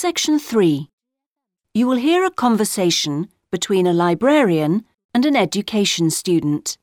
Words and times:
Section 0.00 0.38
3. 0.38 0.88
You 1.74 1.88
will 1.88 1.96
hear 1.96 2.24
a 2.24 2.30
conversation 2.30 3.30
between 3.50 3.84
a 3.84 3.92
librarian 3.92 4.84
and 5.12 5.26
an 5.26 5.34
education 5.34 6.08
student. 6.10 6.78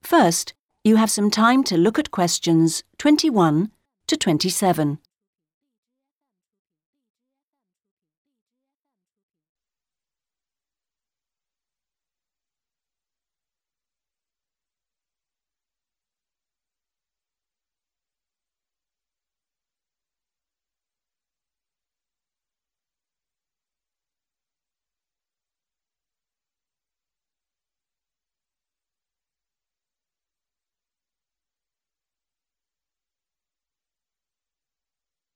First, 0.00 0.54
you 0.84 0.94
have 0.94 1.10
some 1.10 1.28
time 1.28 1.64
to 1.64 1.76
look 1.76 1.98
at 1.98 2.12
questions 2.12 2.84
21 2.98 3.72
to 4.06 4.16
27. 4.16 5.00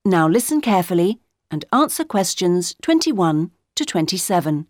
Now 0.08 0.26
listen 0.26 0.62
carefully 0.62 1.20
and 1.50 1.66
answer 1.70 2.02
questions 2.02 2.74
21 2.80 3.50
to 3.76 3.84
27. 3.84 4.66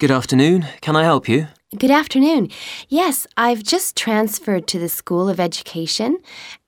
Good 0.00 0.10
afternoon. 0.10 0.66
Can 0.80 0.96
I 0.96 1.04
help 1.04 1.28
you? 1.28 1.46
Good 1.78 1.92
afternoon. 1.92 2.50
Yes, 2.88 3.28
I've 3.36 3.62
just 3.62 3.94
transferred 3.94 4.66
to 4.66 4.80
the 4.80 4.88
School 4.88 5.28
of 5.28 5.38
Education 5.38 6.18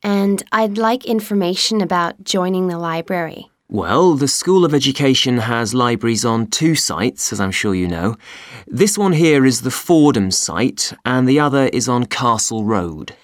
and 0.04 0.44
I'd 0.52 0.78
like 0.78 1.04
information 1.04 1.80
about 1.80 2.22
joining 2.22 2.68
the 2.68 2.78
library. 2.78 3.50
Well, 3.68 4.14
the 4.14 4.28
School 4.28 4.64
of 4.64 4.72
Education 4.72 5.38
has 5.38 5.74
libraries 5.74 6.24
on 6.24 6.46
two 6.46 6.76
sites, 6.76 7.32
as 7.32 7.40
I'm 7.40 7.50
sure 7.50 7.74
you 7.74 7.88
know. 7.88 8.16
This 8.68 8.96
one 8.96 9.14
here 9.14 9.44
is 9.44 9.62
the 9.62 9.72
Fordham 9.72 10.30
site, 10.30 10.92
and 11.04 11.28
the 11.28 11.40
other 11.40 11.68
is 11.72 11.88
on 11.88 12.06
Castle 12.06 12.64
Road. 12.64 13.16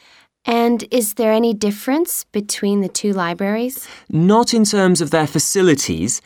And 0.46 0.84
is 0.90 1.14
there 1.14 1.32
any 1.32 1.54
difference 1.54 2.24
between 2.24 2.80
the 2.80 2.88
two 2.88 3.12
libraries? 3.12 3.88
Not 4.10 4.52
in 4.52 4.64
terms 4.64 5.00
of 5.00 5.10
their 5.10 5.26
facilities. 5.26 6.20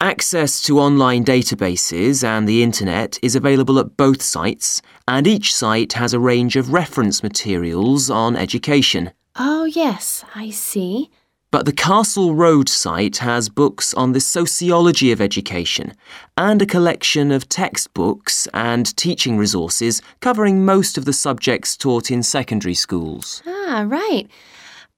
Access 0.00 0.60
to 0.62 0.78
online 0.78 1.24
databases 1.24 2.22
and 2.22 2.46
the 2.46 2.62
internet 2.62 3.18
is 3.22 3.34
available 3.34 3.78
at 3.78 3.96
both 3.96 4.20
sites, 4.20 4.82
and 5.08 5.26
each 5.26 5.54
site 5.54 5.94
has 5.94 6.12
a 6.12 6.20
range 6.20 6.56
of 6.56 6.72
reference 6.72 7.22
materials 7.22 8.10
on 8.10 8.36
education. 8.36 9.12
Oh, 9.36 9.64
yes, 9.64 10.24
I 10.34 10.50
see. 10.50 11.10
But 11.54 11.66
the 11.66 11.72
Castle 11.72 12.34
Road 12.34 12.68
site 12.68 13.18
has 13.18 13.48
books 13.48 13.94
on 13.94 14.10
the 14.10 14.18
sociology 14.18 15.12
of 15.12 15.20
education 15.20 15.94
and 16.36 16.60
a 16.60 16.66
collection 16.66 17.30
of 17.30 17.48
textbooks 17.48 18.48
and 18.52 18.84
teaching 18.96 19.38
resources 19.38 20.02
covering 20.18 20.64
most 20.64 20.98
of 20.98 21.04
the 21.04 21.12
subjects 21.12 21.76
taught 21.76 22.10
in 22.10 22.24
secondary 22.24 22.74
schools. 22.74 23.40
Ah, 23.46 23.84
right. 23.86 24.26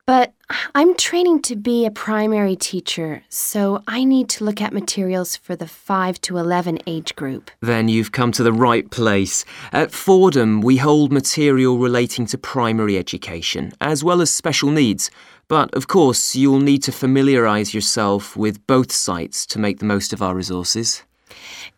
But 0.07 0.33
I'm 0.77 0.95
training 0.95 1.41
to 1.45 1.57
be 1.57 1.87
a 1.87 1.91
primary 1.91 2.55
teacher, 2.55 3.23
so 3.31 3.83
I 3.89 4.05
need 4.05 4.29
to 4.29 4.45
look 4.45 4.61
at 4.61 4.75
materials 4.75 5.35
for 5.35 5.57
the 5.57 5.67
5 5.67 6.21
to 6.21 6.37
11 6.37 6.81
age 6.87 7.17
group. 7.17 7.51
Then 7.63 7.89
you've 7.89 8.13
come 8.13 8.31
to 8.33 8.43
the 8.43 8.53
right 8.53 8.91
place. 8.91 9.47
At 9.73 9.91
Fordham, 9.91 10.61
we 10.61 10.77
hold 10.77 11.13
material 11.13 11.79
relating 11.79 12.27
to 12.27 12.37
primary 12.37 12.99
education, 12.99 13.73
as 13.81 14.05
well 14.05 14.21
as 14.21 14.31
special 14.31 14.71
needs. 14.71 15.11
But 15.49 15.75
of 15.75 15.89
course, 15.89 16.37
you'll 16.37 16.61
need 16.61 16.83
to 16.83 16.93
familiarise 16.93 17.73
yourself 17.73 18.37
with 18.37 18.67
both 18.67 18.93
sites 18.93 19.47
to 19.47 19.59
make 19.59 19.79
the 19.79 19.87
most 19.87 20.13
of 20.13 20.21
our 20.21 20.35
resources. 20.35 21.05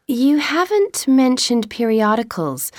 You 0.09 0.39
haven't 0.39 1.07
mentioned 1.07 1.71
periodicals. 1.71 2.73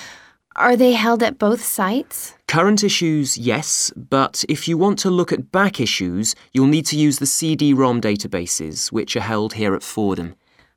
Are 0.56 0.76
they 0.76 0.92
held 0.92 1.22
at 1.22 1.38
both 1.38 1.62
sites? 1.62 2.34
Current 2.48 2.82
issues, 2.82 3.38
yes, 3.38 3.92
but 3.96 4.44
if 4.48 4.66
you 4.66 4.76
want 4.76 4.98
to 5.00 5.10
look 5.10 5.32
at 5.32 5.52
back 5.52 5.80
issues, 5.80 6.34
you'll 6.52 6.66
need 6.66 6.86
to 6.86 6.96
use 6.96 7.18
the 7.20 7.26
CD 7.26 7.72
ROM 7.72 8.00
databases, 8.00 8.90
which 8.90 9.14
are 9.16 9.20
held 9.20 9.54
here 9.54 9.74
at 9.74 9.84
Fordham. 9.84 10.34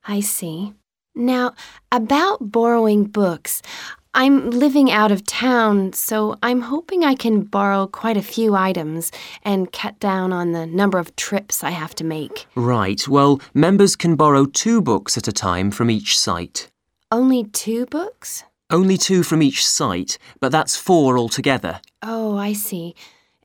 I 0.07 0.19
see. 0.19 0.73
Now, 1.15 1.53
about 1.91 2.51
borrowing 2.51 3.05
books, 3.05 3.63
I'm 4.13 4.51
living 4.51 4.91
out 4.91 5.11
of 5.11 5.25
town, 5.25 5.93
so 5.93 6.37
I'm 6.43 6.61
hoping 6.61 7.03
I 7.03 7.15
can 7.15 7.41
borrow 7.41 7.87
quite 7.87 8.15
a 8.15 8.21
few 8.21 8.53
items 8.53 9.11
and 9.43 9.71
cut 9.71 9.99
down 9.99 10.31
on 10.31 10.51
the 10.51 10.67
number 10.67 10.99
of 10.99 11.15
trips 11.15 11.63
I 11.63 11.71
have 11.71 11.95
to 11.95 12.03
make. 12.03 12.45
Right, 12.53 13.07
well, 13.07 13.41
members 13.55 13.95
can 13.95 14.15
borrow 14.15 14.45
two 14.45 14.83
books 14.83 15.17
at 15.17 15.27
a 15.27 15.31
time 15.31 15.71
from 15.71 15.89
each 15.89 16.19
site. 16.19 16.69
Only 17.11 17.45
two 17.45 17.87
books? 17.87 18.43
Only 18.69 18.97
two 18.97 19.23
from 19.23 19.41
each 19.41 19.65
site, 19.65 20.17
but 20.39 20.51
that's 20.51 20.75
four 20.77 21.17
altogether. 21.17 21.81
Oh, 22.01 22.37
I 22.37 22.53
see. 22.53 22.95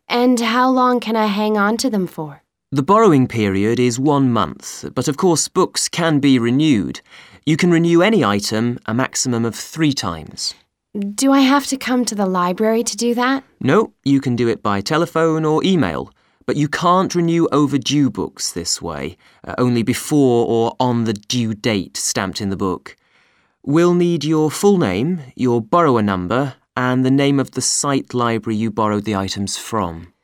And 0.09 0.41
how 0.41 0.71
long 0.71 1.01
can 1.01 1.17
I 1.17 1.27
hang 1.27 1.59
on 1.59 1.77
to 1.79 1.91
them 1.91 2.07
for? 2.07 2.43
The 2.71 2.83
borrowing 2.83 3.27
period 3.27 3.81
is 3.81 3.99
one 3.99 4.31
month, 4.31 4.85
but 4.95 5.09
of 5.09 5.17
course 5.17 5.49
books 5.49 5.89
can 5.89 6.19
be 6.19 6.39
renewed. 6.39 7.01
You 7.47 7.57
can 7.57 7.71
renew 7.71 8.03
any 8.03 8.23
item 8.23 8.79
a 8.85 8.93
maximum 8.93 9.47
of 9.47 9.55
three 9.55 9.95
times. 9.95 10.55
Do 10.99 11.33
I 11.33 11.41
have 11.41 11.67
to 11.69 11.77
come 11.79 12.05
to 12.05 12.15
the 12.15 12.27
library 12.27 12.83
to 12.83 12.97
do 12.97 13.15
that? 13.15 13.43
No, 13.61 13.95
you 14.05 14.21
can 14.21 14.37
do 14.37 14.49
it 14.49 14.63
by 14.63 14.83
telephone 14.83 15.45
or 15.47 15.65
email, 15.65 16.13
but 16.45 16.57
you 16.57 16.69
can't 16.69 17.15
renew 17.15 17.49
overdue 17.53 18.11
books 18.11 18.53
this 18.53 18.83
way, 18.83 19.17
uh, 19.45 19.55
only 19.57 19.83
before 19.83 20.47
or 20.47 20.77
on 20.79 21.05
the 21.05 21.15
due 21.15 21.55
date 21.55 21.97
stamped 21.97 22.41
in 22.41 22.51
the 22.51 22.57
book. 22.57 22.97
We'll 23.69 23.93
need 23.93 24.25
your 24.25 24.51
full 24.51 24.79
name, 24.79 25.21
your 25.37 25.61
borrower 25.61 26.01
number, 26.01 26.55
and 26.75 27.05
the 27.05 27.11
name 27.11 27.39
of 27.39 27.51
the 27.51 27.61
site 27.61 28.15
library 28.15 28.57
you 28.57 28.71
borrowed 28.71 29.05
the 29.05 29.15
items 29.15 29.59
from. 29.59 30.15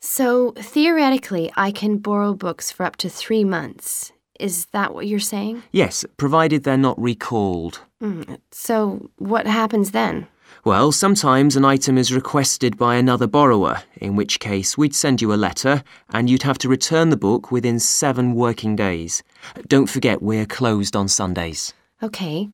So, 0.00 0.54
theoretically, 0.58 1.52
I 1.54 1.70
can 1.70 1.98
borrow 1.98 2.34
books 2.34 2.72
for 2.72 2.84
up 2.84 2.96
to 2.96 3.08
three 3.08 3.44
months. 3.44 4.10
Is 4.40 4.66
that 4.72 4.92
what 4.92 5.06
you're 5.06 5.20
saying? 5.20 5.62
Yes, 5.70 6.04
provided 6.16 6.64
they're 6.64 6.76
not 6.76 7.00
recalled. 7.00 7.78
Mm, 8.02 8.40
so, 8.50 9.08
what 9.18 9.46
happens 9.46 9.92
then? 9.92 10.26
Well, 10.64 10.90
sometimes 10.90 11.54
an 11.54 11.64
item 11.64 11.96
is 11.96 12.12
requested 12.12 12.76
by 12.76 12.96
another 12.96 13.28
borrower, 13.28 13.84
in 13.98 14.16
which 14.16 14.40
case 14.40 14.76
we'd 14.76 14.96
send 14.96 15.22
you 15.22 15.32
a 15.32 15.38
letter 15.46 15.84
and 16.12 16.28
you'd 16.28 16.42
have 16.42 16.58
to 16.58 16.68
return 16.68 17.10
the 17.10 17.16
book 17.16 17.52
within 17.52 17.78
seven 17.78 18.34
working 18.34 18.74
days. 18.74 19.22
Don't 19.68 19.86
forget 19.86 20.22
we're 20.22 20.44
closed 20.44 20.96
on 20.96 21.06
Sundays. 21.06 21.72
Okay. 22.02 22.50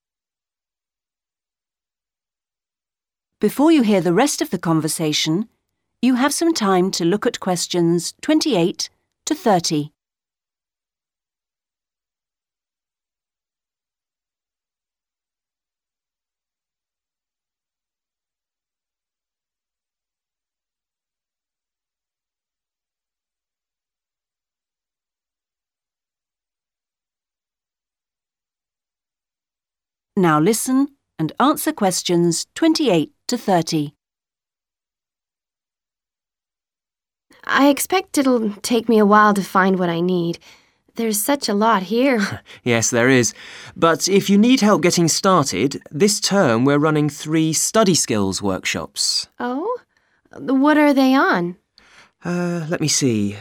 Before 3.39 3.71
you 3.71 3.83
hear 3.83 4.01
the 4.01 4.15
rest 4.15 4.41
of 4.41 4.49
the 4.49 4.59
conversation, 4.59 5.51
you 6.01 6.15
have 6.15 6.33
some 6.33 6.55
time 6.55 6.91
to 6.93 7.05
look 7.05 7.27
at 7.27 7.39
questions 7.39 8.15
28 8.23 8.89
to 9.27 9.35
30. 9.35 9.93
Now 30.17 30.41
listen 30.41 30.97
and 31.19 31.33
answer 31.39 31.73
questions 31.73 32.47
28 32.55 33.13
to 33.29 33.37
30. 33.39 33.93
I 37.45 37.69
expect 37.69 38.19
it'll 38.19 38.51
take 38.63 38.89
me 38.89 38.99
a 38.99 39.07
while 39.07 39.35
to 39.35 39.43
find 39.43 39.79
what 39.79 39.89
I 39.89 40.01
need. 40.01 40.39
There's 40.97 41.21
such 41.23 41.49
a 41.49 41.55
lot 41.55 41.85
here. 41.85 42.21
Yes, 42.65 42.91
there 42.91 43.09
is. 43.09 43.33
But 43.77 44.09
if 44.09 44.29
you 44.29 44.39
need 44.39 44.61
help 44.61 44.83
getting 44.83 45.09
started, 45.09 45.81
this 45.91 46.19
term 46.21 46.65
we're 46.65 46.79
running 46.79 47.09
three 47.09 47.53
study 47.53 47.95
skills 47.95 48.43
workshops. 48.43 49.29
oh? 49.39 49.79
What 50.33 50.77
are 50.77 50.93
they 50.93 51.15
on? 51.15 51.57
Uh, 52.25 52.67
let 52.69 52.81
me 52.81 52.89
see. 52.89 53.37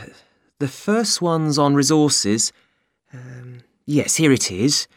The 0.60 0.68
first 0.68 1.22
one's 1.22 1.58
on 1.58 1.74
resources. 1.76 2.54
Um, 3.12 3.62
yes, 3.86 4.16
here 4.16 4.32
it 4.32 4.52
is. 4.52 4.88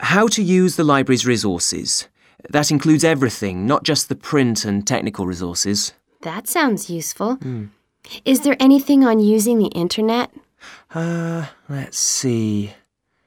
How 0.00 0.26
to 0.28 0.42
use 0.42 0.76
the 0.76 0.84
library's 0.84 1.26
resources. 1.26 2.08
That 2.50 2.70
includes 2.70 3.04
everything, 3.04 3.66
not 3.66 3.84
just 3.84 4.08
the 4.08 4.14
print 4.14 4.64
and 4.64 4.86
technical 4.86 5.26
resources. 5.26 5.92
That 6.22 6.46
sounds 6.48 6.88
useful. 6.90 7.38
Is 8.24 8.40
there 8.40 8.56
anything 8.60 9.04
on 9.04 9.18
using 9.18 9.58
the 9.58 9.68
internet? 9.68 10.30
Uh, 10.94 11.46
let's 11.68 11.98
see. 11.98 12.74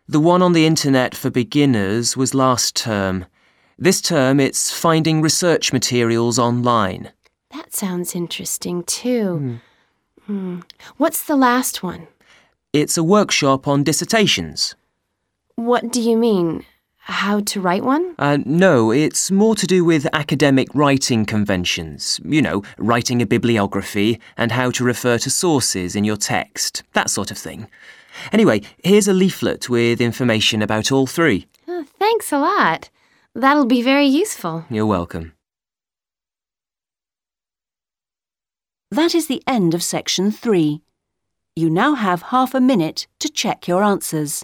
The 0.07 0.19
one 0.19 0.41
on 0.41 0.53
the 0.53 0.65
internet 0.65 1.13
for 1.15 1.29
beginners 1.29 2.15
was 2.15 2.33
last 2.33 2.75
term. 2.75 3.25
This 3.77 4.01
term, 4.01 4.39
it's 4.39 4.71
finding 4.71 5.21
research 5.21 5.73
materials 5.73 6.39
online. 6.39 7.11
That 7.51 7.73
sounds 7.73 8.15
interesting 8.15 8.83
too. 8.83 9.59
Hmm. 10.25 10.59
What's 10.97 11.23
the 11.23 11.35
last 11.35 11.83
one? 11.83 12.07
It's 12.73 12.97
a 12.97 13.03
workshop 13.03 13.67
on 13.67 13.83
dissertations. 13.83 14.75
What 15.55 15.91
do 15.91 16.01
you 16.01 16.17
mean? 16.17 16.65
How 17.07 17.39
to 17.39 17.61
write 17.61 17.85
one? 17.85 18.15
Uh, 18.19 18.39
no, 18.45 18.91
it's 18.91 19.31
more 19.31 19.55
to 19.55 19.65
do 19.65 19.85
with 19.85 20.05
academic 20.11 20.67
writing 20.73 21.25
conventions. 21.25 22.19
You 22.25 22.41
know, 22.41 22.63
writing 22.77 23.21
a 23.21 23.25
bibliography 23.25 24.19
and 24.35 24.51
how 24.51 24.71
to 24.71 24.83
refer 24.83 25.17
to 25.19 25.29
sources 25.29 25.95
in 25.95 26.03
your 26.03 26.17
text, 26.17 26.83
that 26.93 27.09
sort 27.09 27.31
of 27.31 27.37
thing. 27.37 27.67
Anyway, 28.33 28.61
here's 28.83 29.07
a 29.07 29.13
leaflet 29.13 29.69
with 29.69 30.01
information 30.01 30.61
about 30.61 30.91
all 30.91 31.07
three. 31.07 31.47
Oh, 31.65 31.85
thanks 31.97 32.33
a 32.33 32.39
lot. 32.39 32.89
That'll 33.33 33.65
be 33.65 33.81
very 33.81 34.05
useful. 34.05 34.65
You're 34.69 34.85
welcome. 34.85 35.31
That 38.91 39.15
is 39.15 39.27
the 39.27 39.41
end 39.47 39.73
of 39.73 39.81
section 39.81 40.29
3. 40.29 40.81
You 41.55 41.69
now 41.69 41.95
have 41.95 42.23
half 42.23 42.53
a 42.53 42.59
minute 42.59 43.07
to 43.19 43.29
check 43.29 43.67
your 43.67 43.83
answers. 43.83 44.43